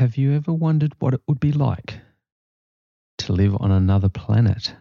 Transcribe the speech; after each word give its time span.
Have 0.00 0.16
you 0.16 0.32
ever 0.32 0.54
wondered 0.54 0.94
what 0.98 1.12
it 1.12 1.20
would 1.28 1.40
be 1.40 1.52
like 1.52 2.00
to 3.18 3.34
live 3.34 3.54
on 3.60 3.70
another 3.70 4.08
planet? 4.08 4.74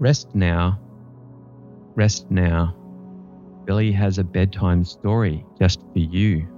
Rest 0.00 0.34
now. 0.34 0.80
Rest 1.94 2.28
now. 2.32 2.74
Billie 3.64 3.92
has 3.92 4.18
a 4.18 4.24
bedtime 4.24 4.84
story 4.84 5.46
just 5.60 5.78
for 5.92 6.00
you. 6.00 6.48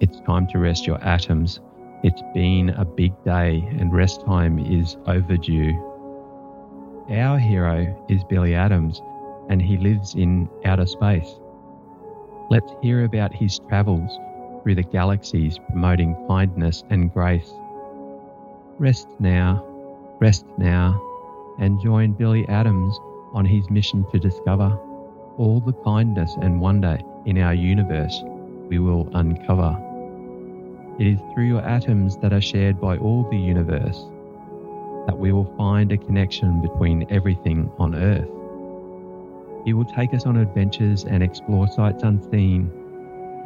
It's 0.00 0.18
time 0.20 0.46
to 0.52 0.58
rest 0.58 0.86
your 0.86 1.04
atoms. 1.04 1.60
It's 2.02 2.22
been 2.32 2.70
a 2.70 2.86
big 2.86 3.12
day 3.26 3.62
and 3.78 3.92
rest 3.92 4.24
time 4.24 4.58
is 4.58 4.96
overdue. 5.06 5.89
Our 7.10 7.40
hero 7.40 7.92
is 8.08 8.22
Billie 8.22 8.54
Atoms 8.54 9.02
and 9.48 9.60
he 9.60 9.76
lives 9.76 10.14
in 10.14 10.48
outer 10.64 10.86
space. 10.86 11.40
Let's 12.50 12.72
hear 12.82 13.02
about 13.02 13.34
his 13.34 13.58
travels 13.68 14.16
through 14.62 14.76
the 14.76 14.84
galaxies 14.84 15.58
promoting 15.70 16.14
kindness 16.28 16.84
and 16.88 17.12
grace. 17.12 17.52
Rest 18.78 19.08
now, 19.18 19.64
rest 20.20 20.46
now, 20.56 21.02
and 21.58 21.80
join 21.80 22.12
Billie 22.12 22.46
Atoms 22.48 22.96
on 23.32 23.44
his 23.44 23.68
mission 23.70 24.06
to 24.12 24.20
discover 24.20 24.78
all 25.36 25.58
the 25.58 25.72
kindness 25.82 26.36
and 26.40 26.60
wonder 26.60 26.96
in 27.26 27.38
our 27.38 27.54
universe 27.54 28.22
we 28.68 28.78
will 28.78 29.08
uncover. 29.14 29.76
It 31.00 31.08
is 31.08 31.18
through 31.34 31.48
your 31.48 31.62
atoms 31.62 32.18
that 32.18 32.32
are 32.32 32.40
shared 32.40 32.80
by 32.80 32.98
all 32.98 33.28
the 33.28 33.36
universe 33.36 34.00
that 35.10 35.18
we 35.18 35.32
will 35.32 35.52
find 35.56 35.90
a 35.90 35.96
connection 35.96 36.62
between 36.62 37.04
everything 37.10 37.68
on 37.78 37.96
Earth. 37.96 38.28
He 39.64 39.72
will 39.72 39.84
take 39.84 40.14
us 40.14 40.24
on 40.24 40.36
adventures 40.36 41.02
and 41.02 41.20
explore 41.20 41.66
sights 41.66 42.04
unseen. 42.04 42.70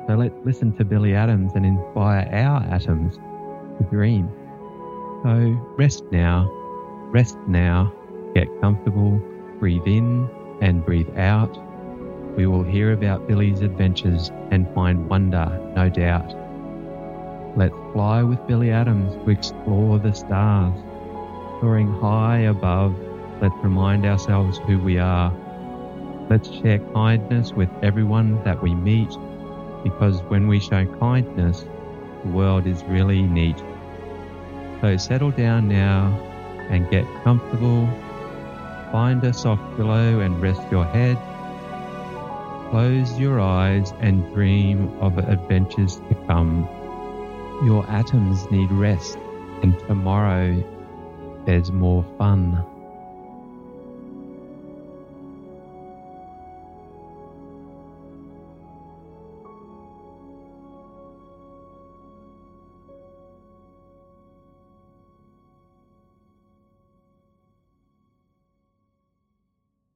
So 0.06 0.14
let's 0.14 0.34
listen 0.44 0.76
to 0.76 0.84
Billie 0.84 1.14
Atoms 1.14 1.52
and 1.54 1.64
inspire 1.64 2.28
our 2.30 2.62
atoms 2.64 3.16
to 3.78 3.84
dream. 3.90 4.28
So 5.22 5.58
rest 5.78 6.04
now, 6.12 6.50
rest 7.10 7.38
now, 7.48 7.90
get 8.34 8.46
comfortable, 8.60 9.18
breathe 9.58 9.86
in 9.86 10.28
and 10.60 10.84
breathe 10.84 11.16
out. 11.16 11.58
We 12.36 12.46
will 12.46 12.62
hear 12.62 12.92
about 12.92 13.26
Billie's 13.26 13.62
adventures 13.62 14.30
and 14.50 14.68
find 14.74 15.08
wonder, 15.08 15.46
no 15.74 15.88
doubt. 15.88 16.30
Let's 17.56 17.74
fly 17.94 18.22
with 18.22 18.46
Billie 18.46 18.70
Atoms 18.70 19.14
to 19.24 19.30
explore 19.30 19.98
the 19.98 20.12
stars. 20.12 20.78
Soaring 21.64 21.94
high 21.94 22.40
above, 22.40 22.94
let's 23.40 23.54
remind 23.62 24.04
ourselves 24.04 24.58
who 24.66 24.78
we 24.78 24.98
are. 24.98 25.32
Let's 26.28 26.50
share 26.50 26.78
kindness 26.92 27.54
with 27.54 27.70
everyone 27.82 28.44
that 28.44 28.62
we 28.62 28.74
meet 28.74 29.08
because 29.82 30.20
when 30.24 30.46
we 30.46 30.60
show 30.60 30.84
kindness, 30.98 31.64
the 32.22 32.32
world 32.32 32.66
is 32.66 32.84
really 32.84 33.22
neat. 33.22 33.56
So 34.82 34.98
settle 34.98 35.30
down 35.30 35.66
now 35.66 36.12
and 36.68 36.90
get 36.90 37.06
comfortable. 37.24 37.88
Find 38.92 39.24
a 39.24 39.32
soft 39.32 39.62
pillow 39.78 40.20
and 40.20 40.42
rest 40.42 40.60
your 40.70 40.84
head. 40.84 41.16
Close 42.68 43.18
your 43.18 43.40
eyes 43.40 43.94
and 44.00 44.22
dream 44.34 44.94
of 45.00 45.16
adventures 45.16 45.96
to 46.10 46.14
come. 46.26 46.68
Your 47.64 47.86
atoms 47.88 48.50
need 48.50 48.70
rest, 48.70 49.16
and 49.62 49.78
tomorrow 49.88 50.62
there's 51.46 51.70
more 51.70 52.04
fun. 52.18 52.64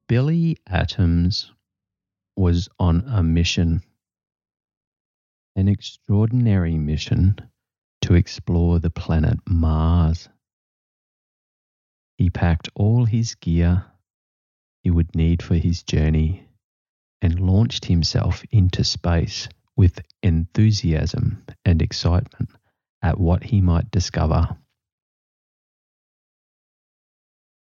Billie 0.09 0.57
Atoms 0.67 1.53
was 2.35 2.71
on 2.79 3.05
a 3.07 3.23
mission, 3.23 3.83
an 5.55 5.69
extraordinary 5.69 6.79
mission 6.79 7.37
to 8.01 8.15
explore 8.15 8.79
the 8.79 8.89
planet 8.89 9.39
Mars. 9.47 10.31
He 12.19 12.31
packed 12.31 12.69
all 12.75 13.05
his 13.05 13.37
gear 13.37 13.87
he 14.83 14.91
would 14.91 15.15
need 15.15 15.41
for 15.41 15.55
his 15.55 15.85
journey 15.85 16.49
and 17.23 17.39
launched 17.39 17.85
himself 17.85 18.45
into 18.51 18.83
space 18.83 19.49
with 19.77 20.01
enthusiasm 20.23 21.45
and 21.65 21.81
excitement 21.81 22.51
at 23.03 23.21
what 23.21 23.45
he 23.45 23.61
might 23.61 23.91
discover. 23.93 24.59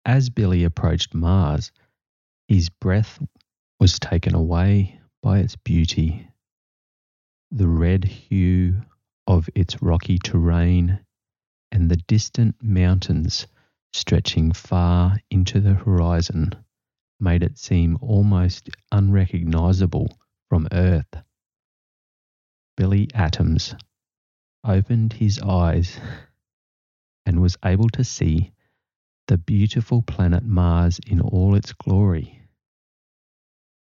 As 0.06 0.30
Billie 0.30 0.64
approached 0.64 1.12
Mars, 1.14 1.70
his 2.48 2.70
breath 2.70 3.22
was 3.78 3.98
taken 3.98 4.34
away 4.34 5.00
by 5.22 5.40
its 5.40 5.56
beauty. 5.56 6.26
The 7.50 7.68
red 7.68 8.04
hue 8.04 8.82
of 9.26 9.50
its 9.54 9.82
rocky 9.82 10.18
terrain 10.18 11.00
and 11.70 11.90
the 11.90 11.96
distant 11.96 12.62
mountains 12.62 13.46
stretching 13.92 14.52
far 14.52 15.16
into 15.30 15.60
the 15.60 15.74
horizon 15.74 16.52
made 17.18 17.42
it 17.42 17.58
seem 17.58 17.98
almost 18.00 18.70
unrecognizable 18.92 20.18
from 20.48 20.68
Earth. 20.72 21.14
Billie 22.76 23.08
Atoms 23.14 23.74
opened 24.64 25.12
his 25.12 25.38
eyes 25.40 25.98
and 27.26 27.40
was 27.40 27.56
able 27.64 27.88
to 27.90 28.04
see 28.04 28.52
the 29.26 29.38
beautiful 29.38 30.02
planet 30.02 30.42
Mars 30.42 30.98
in 31.06 31.20
all 31.20 31.54
its 31.54 31.72
glory. 31.72 32.40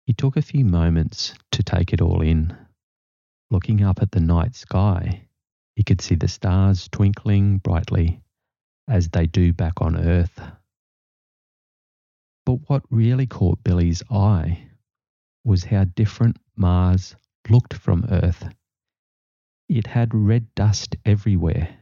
He 0.06 0.14
took 0.14 0.38
a 0.38 0.42
few 0.42 0.64
moments 0.64 1.34
to 1.52 1.64
take 1.64 1.92
it 1.92 2.02
all 2.02 2.22
in. 2.22 2.56
Looking 3.52 3.84
up 3.84 4.02
at 4.02 4.12
the 4.12 4.20
night 4.20 4.56
sky, 4.56 5.28
he 5.76 5.84
could 5.84 6.02
see 6.02 6.16
the 6.16 6.28
stars 6.28 6.88
twinkling 6.90 7.60
brightly 7.60 8.22
as 8.88 9.10
they 9.10 9.28
do 9.28 9.54
back 9.54 9.82
on 9.82 9.98
Earth. 9.98 10.40
But 12.46 12.70
what 12.70 12.84
really 12.90 13.28
caught 13.28 13.64
Billie's 13.64 14.04
eye 14.10 14.68
was 15.44 15.66
how 15.66 15.84
different 15.84 16.38
Mars 16.56 17.16
looked 17.50 17.74
from 17.74 18.06
Earth. 18.10 18.48
It 19.70 19.88
had 19.88 20.14
red 20.14 20.54
dust 20.56 20.96
everywhere, 21.04 21.78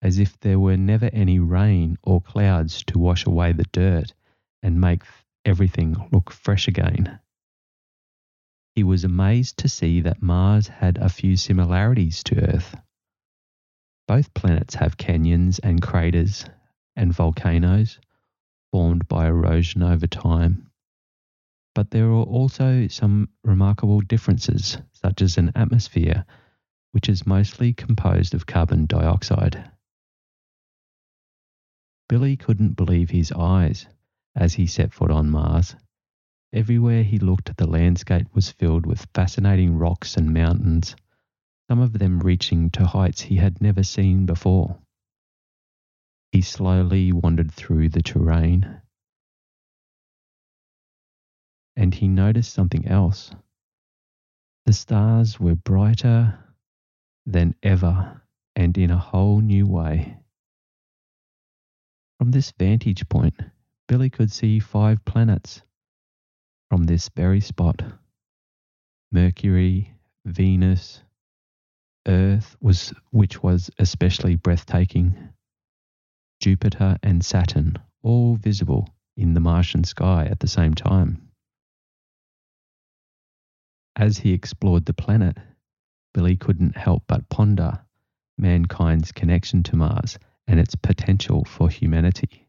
as 0.00 0.18
if 0.18 0.38
there 0.40 0.58
were 0.58 0.76
never 0.76 1.10
any 1.12 1.38
rain 1.38 1.98
or 2.02 2.20
clouds 2.20 2.82
to 2.84 2.98
wash 2.98 3.26
away 3.26 3.52
the 3.52 3.66
dirt 3.72 4.14
and 4.62 4.80
make 4.80 5.02
everything 5.44 5.94
look 6.10 6.30
fresh 6.30 6.66
again. 6.66 7.20
He 8.74 8.82
was 8.82 9.04
amazed 9.04 9.58
to 9.58 9.68
see 9.68 10.00
that 10.02 10.22
Mars 10.22 10.68
had 10.68 10.98
a 10.98 11.08
few 11.08 11.36
similarities 11.36 12.22
to 12.24 12.54
Earth. 12.54 12.74
Both 14.06 14.34
planets 14.34 14.74
have 14.76 14.96
canyons 14.96 15.58
and 15.58 15.82
craters 15.82 16.44
and 16.94 17.12
volcanoes 17.12 17.98
formed 18.70 19.08
by 19.08 19.26
erosion 19.26 19.82
over 19.82 20.06
time. 20.06 20.70
But 21.74 21.90
there 21.90 22.06
are 22.06 22.24
also 22.24 22.88
some 22.88 23.28
remarkable 23.42 24.00
differences, 24.00 24.78
such 24.92 25.22
as 25.22 25.38
an 25.38 25.52
atmosphere 25.54 26.24
which 26.92 27.08
is 27.08 27.26
mostly 27.26 27.72
composed 27.72 28.34
of 28.34 28.46
carbon 28.46 28.86
dioxide. 28.86 29.70
Billie 32.08 32.36
couldn't 32.36 32.76
believe 32.76 33.10
his 33.10 33.32
eyes 33.32 33.86
as 34.34 34.54
he 34.54 34.66
set 34.66 34.94
foot 34.94 35.10
on 35.10 35.30
Mars 35.30 35.74
Everywhere 36.52 37.02
he 37.02 37.18
looked, 37.18 37.56
the 37.56 37.66
landscape 37.66 38.28
was 38.32 38.50
filled 38.50 38.86
with 38.86 39.08
fascinating 39.12 39.76
rocks 39.76 40.16
and 40.16 40.32
mountains, 40.32 40.96
some 41.68 41.80
of 41.80 41.98
them 41.98 42.20
reaching 42.20 42.70
to 42.70 42.86
heights 42.86 43.22
he 43.22 43.36
had 43.36 43.60
never 43.60 43.82
seen 43.82 44.26
before. 44.26 44.78
He 46.32 46.42
slowly 46.42 47.12
wandered 47.12 47.50
through 47.52 47.88
the 47.88 48.02
terrain, 48.02 48.80
and 51.76 51.94
he 51.94 52.08
noticed 52.08 52.52
something 52.52 52.86
else. 52.86 53.30
The 54.66 54.72
stars 54.72 55.38
were 55.40 55.54
brighter 55.54 56.38
than 57.26 57.54
ever 57.62 58.22
and 58.54 58.76
in 58.78 58.90
a 58.90 58.98
whole 58.98 59.40
new 59.40 59.66
way. 59.66 60.18
From 62.18 62.30
this 62.30 62.52
vantage 62.58 63.08
point, 63.08 63.34
Billie 63.88 64.10
could 64.10 64.32
see 64.32 64.58
five 64.58 65.04
planets 65.04 65.62
from 66.70 66.84
this 66.84 67.08
very 67.10 67.40
spot. 67.40 67.82
Mercury, 69.12 69.94
Venus, 70.24 71.02
Earth 72.06 72.56
was 72.60 72.92
which 73.10 73.42
was 73.42 73.70
especially 73.78 74.36
breathtaking. 74.36 75.16
Jupiter 76.40 76.98
and 77.02 77.24
Saturn, 77.24 77.78
all 78.02 78.36
visible 78.36 78.88
in 79.16 79.34
the 79.34 79.40
Martian 79.40 79.84
sky 79.84 80.26
at 80.26 80.40
the 80.40 80.48
same 80.48 80.74
time. 80.74 81.28
As 83.96 84.18
he 84.18 84.32
explored 84.32 84.84
the 84.84 84.92
planet, 84.92 85.38
Billie 86.12 86.36
couldn't 86.36 86.76
help 86.76 87.04
but 87.06 87.28
ponder 87.28 87.80
mankind's 88.38 89.12
connection 89.12 89.62
to 89.64 89.76
Mars 89.76 90.18
and 90.46 90.60
its 90.60 90.74
potential 90.74 91.44
for 91.44 91.68
humanity. 91.70 92.46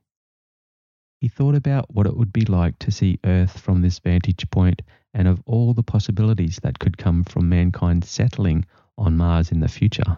He 1.21 1.30
thought 1.30 1.56
about 1.56 1.94
what 1.94 2.06
it 2.06 2.15
would 2.15 2.31
be 2.31 2.45
like 2.45 2.77
to 2.80 2.92
see 2.92 3.19
Earth 3.24 3.59
from 3.59 3.81
this 3.81 4.00
vantage 4.00 4.50
point 4.51 4.81
and 5.13 5.27
of 5.27 5.42
all 5.45 5.74
the 5.74 5.83
possibilities 5.83 6.59
that 6.62 6.77
could 6.77 6.98
come 6.98 7.24
from 7.24 7.50
mankind 7.50 8.06
settling 8.06 8.65
on 8.98 9.18
Mars 9.18 9.52
in 9.52 9.60
the 9.60 9.68
future. 9.68 10.18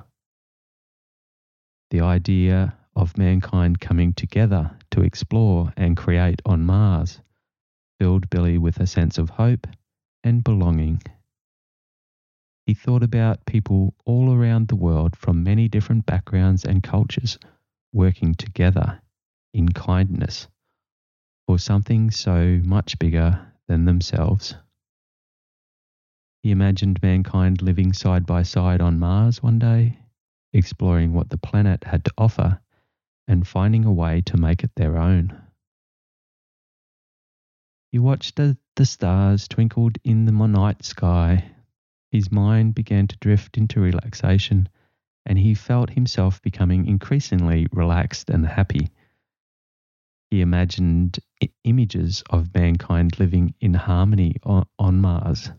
The 1.91 2.01
idea 2.01 2.77
of 2.95 3.17
mankind 3.17 3.79
coming 3.79 4.13
together 4.13 4.71
to 4.91 5.01
explore 5.01 5.73
and 5.77 5.97
create 5.97 6.41
on 6.45 6.65
Mars 6.65 7.19
filled 7.99 8.29
Billie 8.29 8.57
with 8.57 8.79
a 8.79 8.87
sense 8.87 9.17
of 9.17 9.29
hope 9.29 9.67
and 10.23 10.43
belonging. 10.43 11.01
He 12.65 12.73
thought 12.73 13.03
about 13.03 13.45
people 13.45 13.95
all 14.05 14.33
around 14.33 14.67
the 14.67 14.75
world 14.75 15.15
from 15.15 15.43
many 15.43 15.67
different 15.67 16.05
backgrounds 16.05 16.65
and 16.65 16.83
cultures 16.83 17.39
working 17.93 18.35
together 18.35 19.01
in 19.53 19.69
kindness 19.69 20.47
for 21.47 21.57
something 21.57 22.11
so 22.11 22.61
much 22.63 22.99
bigger 22.99 23.53
than 23.67 23.85
themselves. 23.85 24.55
He 26.41 26.51
imagined 26.51 27.01
mankind 27.01 27.61
living 27.61 27.91
side 27.91 28.25
by 28.25 28.43
side 28.43 28.79
on 28.79 28.97
Mars 28.97 29.43
one 29.43 29.59
day, 29.59 29.99
exploring 30.53 31.13
what 31.13 31.29
the 31.29 31.37
planet 31.37 31.83
had 31.83 32.05
to 32.05 32.13
offer 32.17 32.61
and 33.27 33.45
finding 33.45 33.83
a 33.83 33.91
way 33.91 34.21
to 34.21 34.37
make 34.37 34.63
it 34.63 34.71
their 34.75 34.97
own. 34.97 35.41
He 37.91 37.99
watched 37.99 38.39
as 38.39 38.55
the 38.75 38.85
stars 38.85 39.47
twinkled 39.47 39.97
in 40.03 40.25
the 40.25 40.31
night 40.31 40.83
sky 40.83 41.51
his 42.11 42.31
mind 42.31 42.73
began 42.73 43.07
to 43.07 43.17
drift 43.17 43.57
into 43.57 43.81
relaxation, 43.81 44.69
and 45.25 45.37
he 45.37 45.53
felt 45.53 45.91
himself 45.91 46.41
becoming 46.41 46.87
increasingly 46.87 47.67
relaxed 47.71 48.29
and 48.29 48.45
happy. 48.47 48.89
He 50.31 50.41
imagined 50.41 51.19
images 51.63 52.23
of 52.29 52.53
mankind 52.55 53.19
living 53.19 53.53
in 53.59 53.73
harmony 53.73 54.37
on, 54.43 54.65
on 54.79 55.01
Mars 55.01 55.51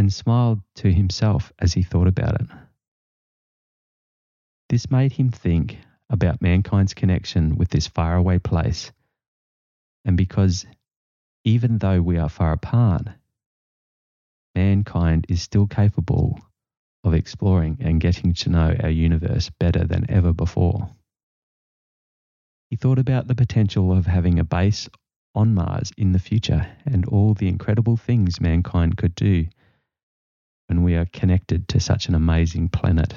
and 0.00 0.10
smiled 0.10 0.62
to 0.74 0.90
himself 0.90 1.52
as 1.58 1.74
he 1.74 1.82
thought 1.82 2.06
about 2.06 2.40
it. 2.40 2.46
This 4.70 4.90
made 4.90 5.12
him 5.12 5.30
think 5.30 5.76
about 6.08 6.40
mankind's 6.40 6.94
connection 6.94 7.56
with 7.56 7.68
this 7.68 7.86
faraway 7.86 8.38
place, 8.38 8.92
and 10.06 10.16
because 10.16 10.64
even 11.44 11.76
though 11.76 12.00
we 12.00 12.16
are 12.16 12.30
far 12.30 12.52
apart, 12.52 13.08
mankind 14.54 15.26
is 15.28 15.42
still 15.42 15.66
capable 15.66 16.40
of 17.04 17.12
exploring 17.12 17.76
and 17.80 18.00
getting 18.00 18.32
to 18.32 18.48
know 18.48 18.74
our 18.82 18.88
universe 18.88 19.50
better 19.60 19.84
than 19.84 20.10
ever 20.10 20.32
before. 20.32 20.88
He 22.70 22.76
thought 22.76 22.98
about 22.98 23.28
the 23.28 23.34
potential 23.34 23.92
of 23.92 24.06
having 24.06 24.38
a 24.38 24.44
base 24.44 24.88
on 25.34 25.52
Mars 25.52 25.92
in 25.98 26.12
the 26.12 26.18
future 26.18 26.66
and 26.86 27.04
all 27.04 27.34
the 27.34 27.48
incredible 27.48 27.98
things 27.98 28.40
mankind 28.40 28.96
could 28.96 29.14
do 29.14 29.46
when 30.70 30.82
we 30.82 30.94
are 30.94 31.04
connected 31.12 31.68
to 31.68 31.80
such 31.80 32.08
an 32.08 32.14
amazing 32.14 32.70
planet. 32.70 33.12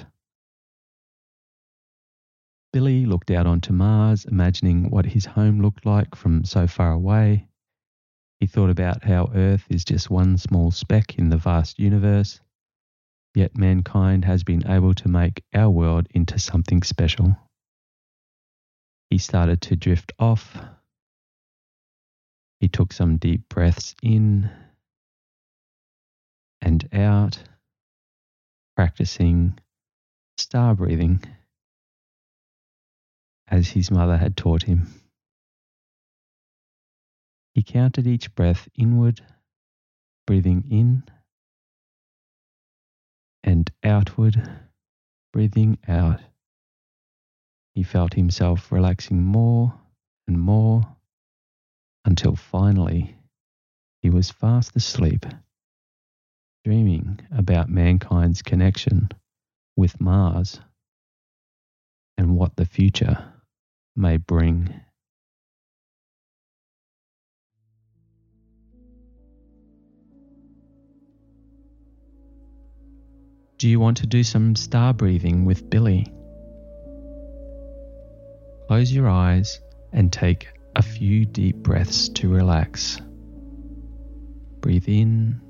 Billie 2.73 3.05
looked 3.05 3.31
out 3.31 3.47
onto 3.47 3.71
Mars, 3.71 4.25
imagining 4.25 4.89
what 4.89 5.05
his 5.05 5.25
home 5.25 5.61
looked 5.61 5.85
like 5.85 6.15
from 6.15 6.43
so 6.43 6.67
far 6.67 6.91
away 6.91 7.47
he 8.43 8.47
thought 8.47 8.69
about 8.69 9.05
how 9.05 9.31
Earth 9.33 9.65
is 9.69 9.85
just 9.85 10.09
one 10.09 10.37
small 10.37 10.69
speck 10.69 11.17
in 11.17 11.29
the 11.29 11.37
vast 11.37 11.79
universe, 11.79 12.41
yet 13.33 13.57
mankind 13.57 14.25
has 14.25 14.43
been 14.43 14.67
able 14.69 14.93
to 14.95 15.07
make 15.07 15.45
our 15.53 15.69
world 15.69 16.09
into 16.13 16.37
something 16.37 16.83
special. 16.83 17.37
He 19.09 19.17
started 19.17 19.61
to 19.61 19.77
drift 19.77 20.11
off. 20.19 20.57
He 22.59 22.67
took 22.67 22.91
some 22.91 23.15
deep 23.15 23.47
breaths 23.47 23.95
in 24.03 24.51
and 26.73 26.89
out, 26.91 27.37
practicing 28.75 29.59
star 30.39 30.73
breathing 30.73 31.21
as 33.47 33.69
his 33.69 33.91
mother 33.91 34.17
had 34.17 34.35
taught 34.35 34.63
him. 34.63 34.87
He 37.53 37.61
counted 37.61 38.07
each 38.07 38.33
breath 38.33 38.67
inward, 38.75 39.21
breathing 40.25 40.63
in 40.71 41.03
and 43.43 43.69
outward, 43.83 44.41
breathing 45.31 45.77
out. 45.87 46.21
He 47.75 47.83
felt 47.83 48.15
himself 48.15 48.71
relaxing 48.71 49.23
more 49.23 49.79
and 50.27 50.39
more 50.39 50.81
until 52.03 52.35
finally 52.35 53.15
he 54.01 54.09
was 54.09 54.31
fast 54.31 54.75
asleep, 54.75 55.27
dreaming 56.63 57.19
about 57.35 57.69
mankind's 57.69 58.41
connection 58.41 59.09
with 59.75 59.99
Mars 59.99 60.61
and 62.17 62.37
what 62.37 62.55
the 62.55 62.65
future 62.65 63.33
may 63.95 64.17
bring. 64.17 64.73
Do 73.57 73.69
you 73.69 73.79
want 73.79 73.97
to 73.97 74.07
do 74.07 74.23
some 74.23 74.55
star 74.55 74.93
breathing 74.93 75.45
with 75.45 75.69
Billie? 75.69 76.13
Close 78.67 78.91
your 78.91 79.09
eyes 79.09 79.59
and 79.91 80.11
take 80.11 80.47
a 80.75 80.81
few 80.81 81.25
deep 81.25 81.57
breaths 81.57 82.09
to 82.09 82.29
relax. 82.29 82.99
Breathe 84.59 84.87
in, 84.87 85.41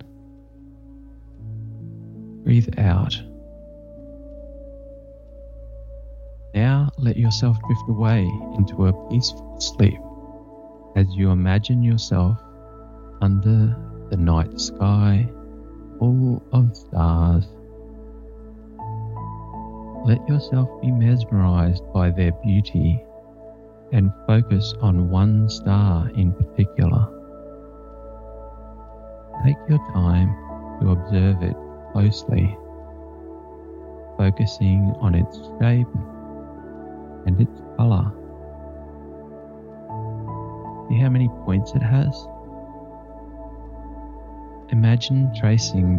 breathe 2.44 2.69
out. 2.78 3.19
Now 6.54 6.92
let 6.98 7.18
yourself 7.18 7.57
drift 7.66 7.90
away 7.90 8.22
into 8.57 8.88
a 8.88 9.10
peaceful 9.10 9.60
sleep 9.60 10.00
as 10.96 11.08
you 11.15 11.32
imagine 11.32 11.82
yourself 11.82 12.38
under 13.22 13.75
the 14.10 14.18
night 14.18 14.60
sky 14.60 15.27
full 15.98 16.44
of 16.51 16.75
stars 16.75 17.46
let 20.06 20.27
yourself 20.27 20.70
be 20.82 20.91
mesmerized 20.91 21.82
by 21.94 22.12
their 22.12 22.34
beauty 22.44 23.01
and 23.94 24.12
focus 24.27 24.74
on 24.82 25.10
one 25.10 25.48
star 25.48 26.10
in 26.10 26.34
particular. 26.34 27.08
Take 29.46 29.56
your 29.70 29.79
time 29.94 30.36
to 30.82 30.91
observe 30.91 31.41
it 31.41 31.56
closely, 31.94 32.58
focusing 34.18 34.94
on 35.00 35.16
its 35.16 35.38
shape 35.62 35.88
and 37.26 37.40
its 37.40 37.62
color. 37.78 38.12
See 40.90 41.00
how 41.00 41.10
many 41.10 41.30
points 41.46 41.72
it 41.76 41.84
has? 41.84 42.28
Imagine 44.72 45.32
tracing 45.40 45.98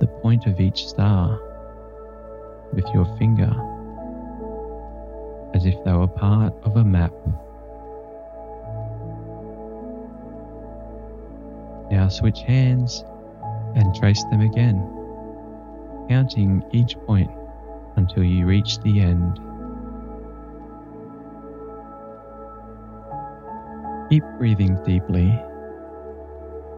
the 0.00 0.06
point 0.22 0.46
of 0.46 0.58
each 0.58 0.88
star 0.88 1.38
with 2.72 2.86
your 2.94 3.04
finger 3.18 3.52
as 5.54 5.66
if 5.66 5.74
they 5.84 5.92
were 5.92 6.08
part 6.08 6.54
of 6.64 6.76
a 6.76 6.84
map. 6.84 7.12
Now 11.90 12.08
switch 12.08 12.40
hands 12.40 13.04
and 13.74 13.94
trace 13.94 14.22
them 14.24 14.40
again, 14.40 14.76
counting 16.08 16.64
each 16.72 16.96
point 17.06 17.30
until 17.96 18.22
you 18.24 18.46
reach 18.46 18.78
the 18.80 19.00
end. 19.00 19.38
Keep 24.10 24.24
breathing 24.38 24.78
deeply. 24.84 25.38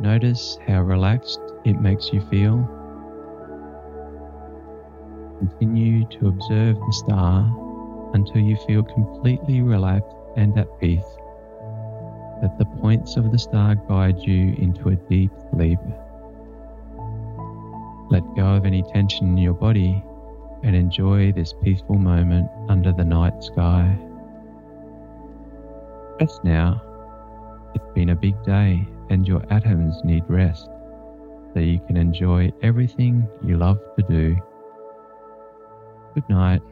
Notice 0.01 0.59
how 0.67 0.83
relaxed 0.83 1.41
it 1.65 1.81
makes 1.81 2.13
you 2.13 2.21
feel 2.29 2.69
Continue 5.39 6.07
to 6.07 6.29
observe 6.29 6.77
the 6.77 6.93
star 6.93 8.11
until 8.15 8.41
you 8.41 8.57
feel 8.67 8.83
completely 8.83 9.61
relaxed 9.61 10.17
and 10.37 10.57
at 10.57 10.69
peace. 10.79 11.05
Let 12.41 12.57
the 12.59 12.67
points 12.81 13.17
of 13.17 13.33
the 13.33 13.39
star 13.39 13.75
guide 13.75 14.19
you 14.21 14.55
into 14.57 14.91
a 14.91 14.97
deep 14.97 15.33
sleep. 15.51 15.81
Let 18.11 18.23
go 18.37 18.55
of 18.55 18.67
any 18.67 18.83
tension 18.93 19.29
in 19.29 19.39
your 19.39 19.55
body 19.55 20.03
and 20.63 20.75
enjoy 20.75 21.33
this 21.33 21.55
peaceful 21.63 21.99
moment 21.99 22.51
under 22.69 22.93
the 22.93 23.05
night 23.05 23.43
sky. 23.43 23.99
Rest 26.21 26.45
now. 26.45 26.83
It's 27.75 27.95
been 27.95 28.11
a 28.11 28.17
big 28.17 28.41
day 28.45 28.87
and 29.11 29.27
your 29.27 29.43
atoms 29.51 30.01
need 30.05 30.25
rest 30.29 30.69
so 31.53 31.61
you 31.61 31.81
can 31.87 31.97
enjoy 31.97 32.53
everything 32.63 33.29
you 33.45 33.57
love 33.57 33.79
to 33.97 34.05
do. 34.09 34.37
Good 36.15 36.29
night. 36.29 36.63